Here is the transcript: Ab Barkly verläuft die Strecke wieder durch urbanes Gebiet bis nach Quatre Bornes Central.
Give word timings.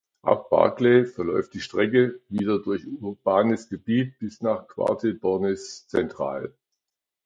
Ab 0.23 0.49
Barkly 0.49 1.05
verläuft 1.05 1.53
die 1.53 1.59
Strecke 1.59 2.19
wieder 2.27 2.57
durch 2.57 2.87
urbanes 2.87 3.69
Gebiet 3.69 4.17
bis 4.17 4.41
nach 4.41 4.67
Quatre 4.67 5.13
Bornes 5.13 5.85
Central. 5.87 6.55